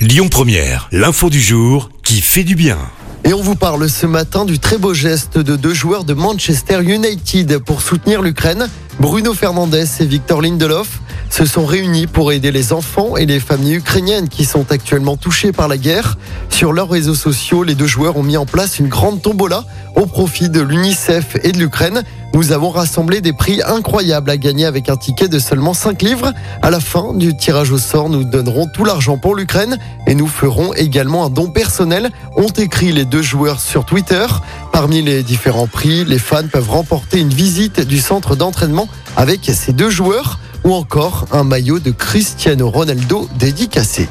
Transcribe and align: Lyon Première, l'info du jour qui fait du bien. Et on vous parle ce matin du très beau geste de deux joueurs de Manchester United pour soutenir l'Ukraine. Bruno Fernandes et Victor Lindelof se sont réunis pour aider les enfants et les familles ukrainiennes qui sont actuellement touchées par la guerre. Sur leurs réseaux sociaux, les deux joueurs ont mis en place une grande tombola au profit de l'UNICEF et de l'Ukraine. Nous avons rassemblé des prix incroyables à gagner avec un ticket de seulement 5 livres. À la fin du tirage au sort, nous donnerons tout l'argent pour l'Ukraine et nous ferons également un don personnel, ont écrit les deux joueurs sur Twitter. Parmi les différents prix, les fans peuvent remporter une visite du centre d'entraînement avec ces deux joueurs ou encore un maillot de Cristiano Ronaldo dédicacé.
Lyon 0.00 0.30
Première, 0.30 0.88
l'info 0.92 1.28
du 1.28 1.42
jour 1.42 1.90
qui 2.02 2.22
fait 2.22 2.42
du 2.42 2.54
bien. 2.54 2.78
Et 3.24 3.34
on 3.34 3.42
vous 3.42 3.54
parle 3.54 3.86
ce 3.90 4.06
matin 4.06 4.46
du 4.46 4.58
très 4.58 4.78
beau 4.78 4.94
geste 4.94 5.36
de 5.36 5.56
deux 5.56 5.74
joueurs 5.74 6.04
de 6.04 6.14
Manchester 6.14 6.80
United 6.82 7.58
pour 7.58 7.82
soutenir 7.82 8.22
l'Ukraine. 8.22 8.70
Bruno 8.98 9.34
Fernandes 9.34 9.74
et 9.74 10.06
Victor 10.06 10.40
Lindelof 10.40 11.00
se 11.28 11.44
sont 11.44 11.66
réunis 11.66 12.06
pour 12.06 12.32
aider 12.32 12.50
les 12.50 12.72
enfants 12.72 13.18
et 13.18 13.26
les 13.26 13.40
familles 13.40 13.74
ukrainiennes 13.74 14.30
qui 14.30 14.46
sont 14.46 14.72
actuellement 14.72 15.18
touchées 15.18 15.52
par 15.52 15.68
la 15.68 15.76
guerre. 15.76 16.16
Sur 16.60 16.74
leurs 16.74 16.90
réseaux 16.90 17.14
sociaux, 17.14 17.62
les 17.62 17.74
deux 17.74 17.86
joueurs 17.86 18.18
ont 18.18 18.22
mis 18.22 18.36
en 18.36 18.44
place 18.44 18.78
une 18.78 18.88
grande 18.88 19.22
tombola 19.22 19.64
au 19.96 20.04
profit 20.04 20.50
de 20.50 20.60
l'UNICEF 20.60 21.38
et 21.42 21.52
de 21.52 21.58
l'Ukraine. 21.58 22.02
Nous 22.34 22.52
avons 22.52 22.68
rassemblé 22.68 23.22
des 23.22 23.32
prix 23.32 23.62
incroyables 23.64 24.28
à 24.28 24.36
gagner 24.36 24.66
avec 24.66 24.90
un 24.90 24.98
ticket 24.98 25.26
de 25.26 25.38
seulement 25.38 25.72
5 25.72 26.02
livres. 26.02 26.34
À 26.60 26.68
la 26.68 26.78
fin 26.78 27.14
du 27.14 27.34
tirage 27.34 27.70
au 27.70 27.78
sort, 27.78 28.10
nous 28.10 28.24
donnerons 28.24 28.66
tout 28.74 28.84
l'argent 28.84 29.16
pour 29.16 29.36
l'Ukraine 29.36 29.78
et 30.06 30.14
nous 30.14 30.26
ferons 30.26 30.74
également 30.74 31.24
un 31.24 31.30
don 31.30 31.48
personnel, 31.48 32.10
ont 32.36 32.48
écrit 32.48 32.92
les 32.92 33.06
deux 33.06 33.22
joueurs 33.22 33.58
sur 33.58 33.86
Twitter. 33.86 34.26
Parmi 34.70 35.00
les 35.00 35.22
différents 35.22 35.66
prix, 35.66 36.04
les 36.04 36.18
fans 36.18 36.46
peuvent 36.46 36.68
remporter 36.68 37.20
une 37.20 37.32
visite 37.32 37.80
du 37.80 37.98
centre 37.98 38.36
d'entraînement 38.36 38.86
avec 39.16 39.50
ces 39.50 39.72
deux 39.72 39.88
joueurs 39.88 40.38
ou 40.64 40.74
encore 40.74 41.24
un 41.32 41.42
maillot 41.42 41.78
de 41.78 41.90
Cristiano 41.90 42.68
Ronaldo 42.68 43.30
dédicacé. 43.38 44.10